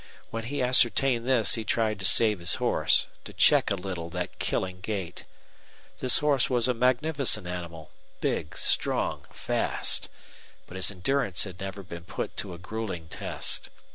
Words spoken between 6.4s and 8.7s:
was a magnificent animal, big,